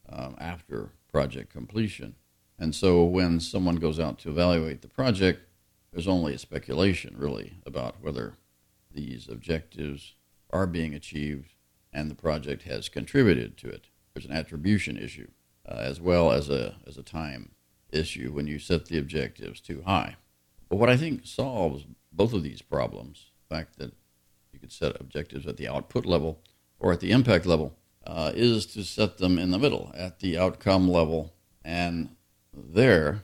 um, 0.10 0.36
after 0.40 0.92
project 1.12 1.52
completion. 1.52 2.16
And 2.58 2.74
so 2.74 3.04
when 3.04 3.40
someone 3.40 3.78
goes 3.78 4.00
out 4.00 4.20
to 4.20 4.30
evaluate 4.30 4.82
the 4.82 4.88
project, 4.88 5.42
there's 5.92 6.08
only 6.08 6.34
a 6.34 6.40
speculation 6.40 7.16
really 7.18 7.54
about 7.66 8.02
whether 8.02 8.36
these 8.92 9.28
objectives 9.30 10.16
are 10.52 10.68
being 10.68 10.94
achieved 10.94 11.54
and 11.92 12.10
the 12.10 12.16
project 12.16 12.64
has 12.64 12.90
contributed 12.90 13.58
to 13.58 13.70
it. 13.70 13.88
There's 14.14 14.26
an 14.26 14.32
attribution 14.32 14.98
issue 14.98 15.30
uh, 15.68 15.76
as 15.76 16.00
well 16.00 16.32
as 16.32 16.50
a, 16.50 16.76
as 16.88 16.98
a 16.98 17.04
time 17.04 17.52
issue 17.92 18.32
when 18.32 18.48
you 18.48 18.60
set 18.60 18.86
the 18.86 18.98
objectives 18.98 19.62
too 19.62 19.84
high. 19.86 20.16
But 20.70 20.78
what 20.78 20.90
I 20.90 20.98
think 20.98 21.26
solves 21.26 21.86
both 22.12 22.34
of 22.34 22.44
these 22.44 22.62
problems, 22.62 23.32
the 23.48 23.56
fact 23.56 23.78
that 23.78 23.94
you 24.56 24.60
could 24.62 24.72
set 24.72 25.00
objectives 25.02 25.46
at 25.46 25.58
the 25.58 25.68
output 25.68 26.06
level 26.06 26.40
or 26.80 26.94
at 26.94 27.02
the 27.02 27.12
impact 27.12 27.46
level, 27.46 27.78
uh, 28.08 28.32
is 28.34 28.66
to 28.66 28.84
set 28.84 29.18
them 29.18 29.38
in 29.38 29.52
the 29.52 29.60
middle 29.60 29.92
at 29.96 30.20
the 30.20 30.38
outcome 30.38 30.88
level. 30.90 31.34
And 31.64 32.16
there 32.54 33.24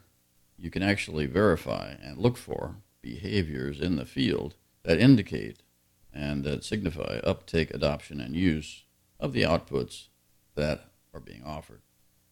you 0.58 0.70
can 0.70 0.84
actually 0.84 1.28
verify 1.28 1.96
and 2.04 2.18
look 2.18 2.36
for 2.36 2.76
behaviors 3.02 3.80
in 3.80 3.96
the 3.96 4.06
field 4.06 4.56
that 4.84 5.00
indicate 5.00 5.64
and 6.14 6.44
that 6.44 6.66
signify 6.66 7.20
uptake, 7.24 7.74
adoption, 7.74 8.20
and 8.20 8.36
use 8.36 8.84
of 9.18 9.32
the 9.32 9.44
outputs 9.44 10.08
that 10.56 10.92
are 11.14 11.22
being 11.22 11.44
offered. 11.46 11.82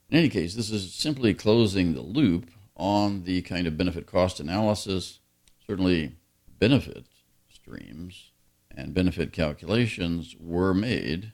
In 0.09 0.17
any 0.17 0.27
case, 0.27 0.55
this 0.55 0.71
is 0.71 0.93
simply 0.93 1.33
closing 1.33 1.93
the 1.93 2.01
loop 2.01 2.49
on 2.75 3.23
the 3.23 3.41
kind 3.43 3.65
of 3.65 3.77
benefit 3.77 4.05
cost 4.05 4.41
analysis. 4.41 5.19
Certainly, 5.65 6.17
benefit 6.59 7.05
streams 7.49 8.31
and 8.75 8.93
benefit 8.93 9.33
calculations 9.33 10.35
were 10.39 10.73
made 10.73 11.33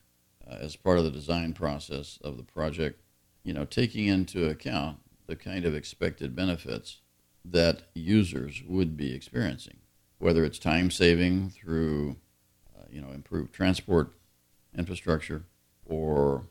uh, 0.50 0.56
as 0.56 0.75
part 0.75 0.98
of 0.98 1.04
the 1.04 1.12
design 1.12 1.54
process 1.54 2.20
of 2.24 2.38
the 2.38 2.44
project, 2.44 3.01
you 3.44 3.54
know, 3.54 3.65
taking 3.65 4.08
into 4.08 4.48
account 4.48 4.98
the 5.27 5.36
kind 5.36 5.65
of 5.65 5.75
expected 5.75 6.36
benefits 6.36 7.01
that 7.44 7.84
users 7.94 8.63
would 8.68 8.98
be 8.98 9.13
experiencing, 9.13 9.77
whether 10.18 10.44
it's 10.44 10.60
time 10.60 10.89
saving 10.89 11.50
through, 11.50 12.15
uh, 12.75 12.84
you 12.89 13.01
know, 13.01 13.12
improved 13.12 13.54
transport 13.54 14.13
infrastructure 14.77 15.44
or, 15.86 16.48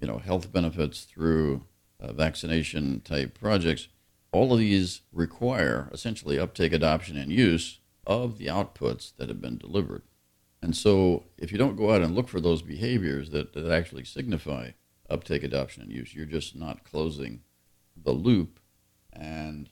you 0.00 0.06
know, 0.06 0.18
health 0.18 0.52
benefits 0.52 1.04
through 1.04 1.64
uh, 2.00 2.12
vaccination 2.12 3.00
type 3.00 3.38
projects. 3.38 3.88
All 4.32 4.52
of 4.52 4.58
these 4.58 5.02
require 5.12 5.88
essentially 5.92 6.38
uptake, 6.38 6.72
adoption, 6.72 7.16
and 7.16 7.30
use 7.30 7.80
of 8.06 8.38
the 8.38 8.46
outputs 8.46 9.12
that 9.16 9.28
have 9.28 9.40
been 9.40 9.58
delivered. 9.58 10.02
And 10.62 10.76
so, 10.76 11.24
if 11.38 11.50
you 11.50 11.58
don't 11.58 11.76
go 11.76 11.92
out 11.92 12.02
and 12.02 12.14
look 12.14 12.28
for 12.28 12.40
those 12.40 12.62
behaviors 12.62 13.30
that, 13.30 13.52
that 13.52 13.72
actually 13.72 14.04
signify 14.04 14.70
uptake, 15.10 15.42
adoption, 15.42 15.82
and 15.82 15.92
use, 15.92 16.14
you're 16.14 16.24
just 16.24 16.54
not 16.54 16.84
closing 16.84 17.40
the 17.96 18.12
loop. 18.12 18.60
And 19.12 19.68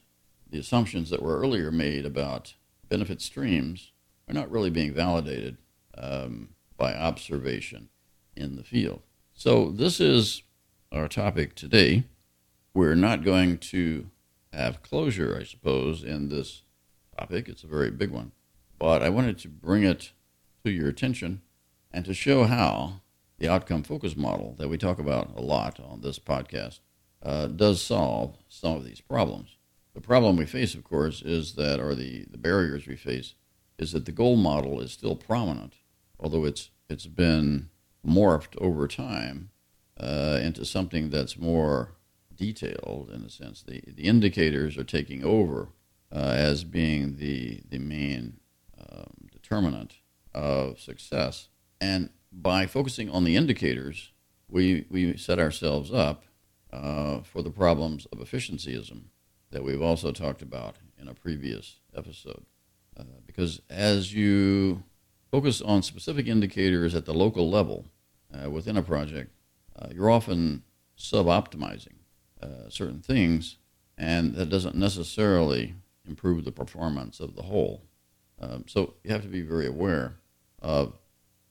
the 0.49 0.59
assumptions 0.59 1.09
that 1.09 1.21
were 1.21 1.39
earlier 1.39 1.71
made 1.71 2.05
about 2.05 2.55
benefit 2.89 3.21
streams 3.21 3.93
are 4.27 4.33
not 4.33 4.51
really 4.51 4.69
being 4.69 4.93
validated 4.93 5.57
um, 5.97 6.49
by 6.77 6.93
observation 6.93 7.87
in 8.35 8.57
the 8.57 8.63
field. 8.63 9.01
So, 9.33 9.71
this 9.71 10.01
is 10.01 10.43
our 10.91 11.07
topic 11.07 11.55
today. 11.55 12.03
We're 12.73 12.95
not 12.95 13.23
going 13.23 13.59
to 13.59 14.09
have 14.51 14.83
closure, 14.83 15.37
I 15.39 15.45
suppose, 15.45 16.03
in 16.03 16.27
this 16.27 16.63
topic. 17.17 17.47
It's 17.47 17.63
a 17.63 17.67
very 17.67 17.91
big 17.91 18.11
one. 18.11 18.33
But 18.77 19.01
I 19.01 19.09
wanted 19.09 19.37
to 19.39 19.47
bring 19.47 19.83
it 19.83 20.11
to 20.63 20.71
your 20.71 20.89
attention 20.89 21.41
and 21.91 22.05
to 22.05 22.13
show 22.13 22.45
how 22.45 23.01
the 23.37 23.49
outcome 23.49 23.83
focus 23.83 24.15
model 24.15 24.55
that 24.59 24.69
we 24.69 24.77
talk 24.77 24.99
about 24.99 25.35
a 25.35 25.41
lot 25.41 25.79
on 25.79 26.01
this 26.01 26.19
podcast 26.19 26.79
uh, 27.23 27.47
does 27.47 27.81
solve 27.81 28.37
some 28.47 28.75
of 28.75 28.85
these 28.85 29.01
problems. 29.01 29.57
The 29.93 30.01
problem 30.01 30.37
we 30.37 30.45
face, 30.45 30.73
of 30.73 30.83
course, 30.83 31.21
is 31.21 31.55
that, 31.55 31.79
or 31.79 31.95
the, 31.95 32.25
the 32.29 32.37
barriers 32.37 32.87
we 32.87 32.95
face, 32.95 33.35
is 33.77 33.91
that 33.91 34.05
the 34.05 34.11
goal 34.11 34.35
model 34.35 34.79
is 34.79 34.91
still 34.91 35.15
prominent, 35.15 35.73
although 36.19 36.45
it's 36.45 36.69
it's 36.87 37.07
been 37.07 37.69
morphed 38.05 38.57
over 38.57 38.87
time 38.87 39.49
uh, 39.99 40.39
into 40.41 40.65
something 40.65 41.09
that's 41.09 41.37
more 41.37 41.93
detailed 42.35 43.09
in 43.13 43.23
a 43.23 43.29
sense. 43.29 43.63
The 43.63 43.81
the 43.87 44.03
indicators 44.03 44.77
are 44.77 44.83
taking 44.83 45.23
over 45.23 45.69
uh, 46.11 46.33
as 46.35 46.63
being 46.63 47.17
the 47.17 47.61
the 47.69 47.79
main 47.79 48.39
um, 48.77 49.29
determinant 49.31 49.95
of 50.33 50.79
success. 50.79 51.49
And 51.79 52.09
by 52.31 52.65
focusing 52.65 53.09
on 53.09 53.23
the 53.23 53.35
indicators, 53.35 54.11
we, 54.49 54.85
we 54.89 55.17
set 55.17 55.39
ourselves 55.39 55.91
up 55.93 56.23
uh, 56.71 57.21
for 57.21 57.41
the 57.41 57.49
problems 57.49 58.05
of 58.07 58.19
efficiencyism 58.19 59.03
that 59.51 59.63
we've 59.63 59.81
also 59.81 60.11
talked 60.11 60.41
about 60.41 60.77
in 60.99 61.07
a 61.07 61.13
previous 61.13 61.79
episode. 61.95 62.45
Uh, 62.97 63.03
because 63.25 63.61
as 63.69 64.13
you 64.13 64.83
focus 65.31 65.61
on 65.61 65.81
specific 65.81 66.27
indicators 66.27 66.93
at 66.93 67.05
the 67.05 67.13
local 67.13 67.49
level 67.49 67.85
uh, 68.33 68.49
within 68.49 68.77
a 68.77 68.83
project, 68.83 69.31
uh, 69.77 69.87
you're 69.93 70.09
often 70.09 70.63
sub 70.95 71.25
optimizing 71.25 71.95
uh, 72.41 72.69
certain 72.69 73.01
things, 73.01 73.57
and 73.97 74.35
that 74.35 74.49
doesn't 74.49 74.75
necessarily 74.75 75.75
improve 76.07 76.43
the 76.43 76.51
performance 76.51 77.19
of 77.19 77.35
the 77.35 77.43
whole. 77.43 77.83
Um, 78.39 78.65
so 78.67 78.95
you 79.03 79.11
have 79.11 79.21
to 79.21 79.27
be 79.27 79.41
very 79.41 79.67
aware 79.67 80.15
of, 80.61 80.97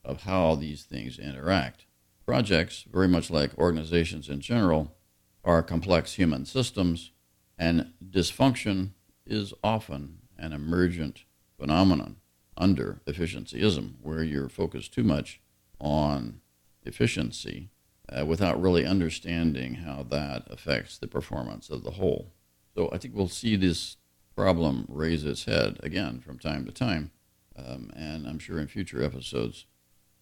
of 0.05 0.23
how 0.23 0.55
these 0.55 0.85
things 0.85 1.19
interact. 1.19 1.87
Projects, 2.27 2.85
very 2.91 3.09
much 3.09 3.31
like 3.31 3.57
organizations 3.59 4.29
in 4.29 4.41
general, 4.41 4.97
are 5.45 5.63
complex 5.63 6.15
human 6.15 6.45
systems, 6.45 7.13
and 7.59 7.93
dysfunction 8.05 8.91
is 9.27 9.53
often 9.65 10.19
an 10.39 10.53
emergent 10.53 11.25
phenomenon 11.59 12.17
under 12.57 13.01
efficiencyism, 13.07 13.95
where 14.01 14.23
you're 14.23 14.49
focused 14.49 14.93
too 14.93 15.03
much 15.03 15.41
on 15.81 16.41
efficiency 16.85 17.71
uh, 18.09 18.25
without 18.25 18.61
really 18.61 18.85
understanding 18.85 19.75
how 19.77 20.03
that 20.03 20.45
affects 20.51 20.99
the 20.99 21.07
performance 21.07 21.71
of 21.71 21.83
the 21.85 21.93
whole. 21.93 22.33
So 22.75 22.91
I 22.93 22.99
think 22.99 23.15
we'll 23.15 23.29
see 23.29 23.57
this 23.57 23.97
problem 24.37 24.87
raise 24.89 25.25
its 25.25 25.45
head 25.45 25.79
again 25.83 26.21
from 26.21 26.39
time 26.39 26.65
to 26.65 26.73
time 26.73 27.11
um, 27.67 27.91
and 27.95 28.27
I'm 28.27 28.39
sure 28.39 28.59
in 28.59 28.67
future 28.67 29.03
episodes 29.03 29.67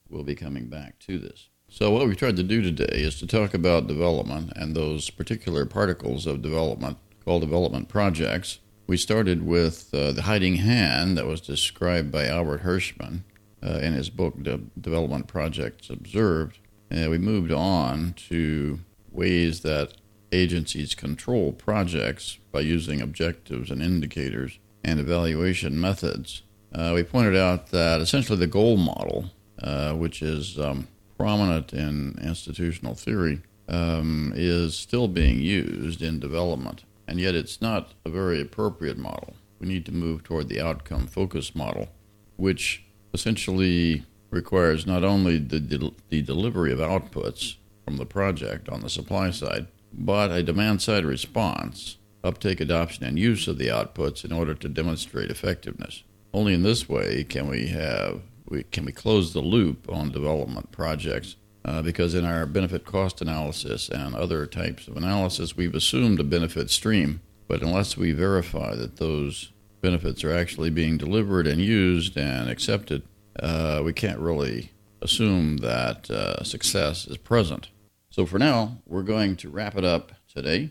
we'll 0.09 0.25
be 0.25 0.35
coming 0.35 0.69
back 0.69 0.99
to 1.01 1.19
this. 1.19 1.49
So, 1.71 1.91
what 1.91 2.07
we've 2.07 2.17
tried 2.17 2.37
to 2.37 2.43
do 2.43 2.63
today 2.63 3.03
is 3.03 3.19
to 3.19 3.27
talk 3.27 3.53
about 3.53 3.87
development 3.87 4.53
and 4.57 4.75
those 4.75 5.11
particular 5.11 5.67
particles 5.67 6.27
of 6.27 6.41
development 6.41 6.97
called 7.25 7.43
development 7.43 7.89
projects. 7.89 8.59
We 8.87 8.97
started 8.97 9.47
with 9.47 9.93
uh, 9.93 10.13
the 10.13 10.23
hiding 10.23 10.57
hand 10.57 11.19
that 11.19 11.27
was 11.27 11.43
described 11.43 12.11
by 12.11 12.27
Albert 12.27 12.63
Hirschman 12.63 13.21
uh, 13.63 13.81
in 13.83 13.93
his 13.93 14.09
book, 14.09 14.43
De- 14.43 14.63
Development 14.81 15.27
Projects 15.27 15.91
Observed. 15.91 16.59
And 16.91 17.11
we 17.11 17.19
moved 17.19 17.53
on 17.53 18.15
to 18.29 18.81
ways 19.11 19.61
that 19.61 19.93
agencies 20.33 20.95
control 20.95 21.53
projects 21.53 22.39
by 22.51 22.61
using 22.61 23.03
objectives 23.03 23.71
and 23.71 23.83
indicators 23.83 24.59
and 24.83 24.99
evaluation 24.99 25.79
methods 25.79 26.43
uh, 26.75 26.93
we 26.95 27.03
pointed 27.03 27.37
out 27.37 27.69
that 27.69 28.01
essentially 28.01 28.39
the 28.39 28.47
goal 28.47 28.77
model, 28.77 29.31
uh, 29.63 29.93
which 29.95 30.23
is 30.23 30.59
um, 30.59 30.89
prominent 31.17 31.73
in 31.73 32.19
institutional 32.23 32.95
theory, 32.95 33.41
um, 33.69 34.33
is 34.35 34.77
still 34.77 35.09
being 35.09 35.41
used 35.41 36.03
in 36.03 36.21
development, 36.21 36.85
and 37.07 37.21
yet 37.21 37.35
it's 37.35 37.61
not 37.61 37.93
a 38.05 38.11
very 38.11 38.41
appropriate 38.41 38.99
model. 38.99 39.35
We 39.59 39.67
need 39.67 39.87
to 39.87 39.93
move 39.93 40.23
toward 40.23 40.49
the 40.49 40.61
outcome 40.61 41.07
focused 41.07 41.57
model, 41.57 41.89
which 42.37 42.85
essentially 43.13 44.05
requires 44.31 44.87
not 44.87 45.05
only 45.05 45.39
the, 45.39 45.61
de- 45.61 45.93
the 46.11 46.23
delivery 46.23 46.73
of 46.73 46.79
outputs 46.79 47.57
from 47.85 47.97
the 47.97 48.07
project 48.07 48.69
on 48.69 48.81
the 48.81 48.91
supply 48.91 49.31
side, 49.31 49.67
but 49.93 50.31
a 50.31 50.43
demand 50.43 50.83
side 50.83 51.05
response, 51.05 51.97
uptake, 52.23 52.61
adoption, 52.61 53.05
and 53.05 53.19
use 53.19 53.49
of 53.49 53.59
the 53.59 53.69
outputs 53.69 54.25
in 54.25 54.33
order 54.33 54.55
to 54.55 54.69
demonstrate 54.69 55.31
effectiveness. 55.31 56.03
Only 56.33 56.55
in 56.55 56.63
this 56.63 56.89
way 56.89 57.25
can 57.25 57.49
we 57.49 57.69
have 57.69 58.21
we 58.47 58.63
can 58.65 58.85
we 58.85 58.93
close 58.93 59.33
the 59.33 59.41
loop 59.41 59.91
on 59.91 60.13
development 60.13 60.71
projects. 60.73 61.37
Uh, 61.65 61.83
because 61.83 62.15
in 62.15 62.25
our 62.25 62.47
benefit 62.47 62.87
cost 62.87 63.21
analysis 63.21 63.91
and 63.91 64.15
other 64.15 64.47
types 64.47 64.89
of 64.89 64.97
analysis, 64.97 65.57
we've 65.57 65.75
assumed 65.75 66.19
a 66.19 66.25
benefit 66.25 66.71
stream. 66.71 67.21
But 67.47 67.63
unless 67.63 67.97
we 67.97 68.13
verify 68.13 68.75
that 68.75 68.97
those 68.97 69.53
benefits 69.83 70.25
are 70.25 70.35
actually 70.35 70.71
being 70.71 70.97
delivered 70.97 71.47
and 71.47 71.61
used 71.61 72.17
and 72.17 72.49
accepted, 72.49 73.03
uh, 73.39 73.83
we 73.85 73.93
can't 73.93 74.19
really 74.19 74.71
assume 75.03 75.59
that 75.59 76.11
uh, 76.11 76.43
success 76.43 77.07
is 77.07 77.17
present. 77.17 77.69
So 78.11 78.25
for 78.25 78.39
now, 78.39 78.79
we're 78.87 79.03
going 79.03 79.37
to 79.37 79.51
wrap 79.51 79.77
it 79.77 79.85
up 79.85 80.13
today. 80.33 80.71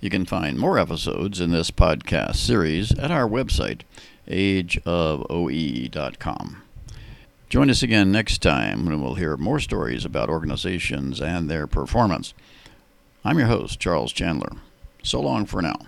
You 0.00 0.10
can 0.10 0.24
find 0.26 0.58
more 0.58 0.78
episodes 0.78 1.40
in 1.40 1.50
this 1.50 1.70
podcast 1.70 2.36
series 2.36 2.92
at 2.98 3.10
our 3.10 3.28
website, 3.28 3.82
ageofoe.com. 4.28 5.32
Join 7.48 7.70
us 7.70 7.82
again 7.82 8.12
next 8.12 8.42
time 8.42 8.84
when 8.84 9.00
we'll 9.02 9.14
hear 9.14 9.36
more 9.38 9.58
stories 9.58 10.04
about 10.04 10.28
organizations 10.28 11.20
and 11.20 11.48
their 11.48 11.66
performance. 11.66 12.34
I'm 13.24 13.38
your 13.38 13.48
host, 13.48 13.80
Charles 13.80 14.12
Chandler. 14.12 14.52
So 15.02 15.20
long 15.20 15.46
for 15.46 15.62
now. 15.62 15.78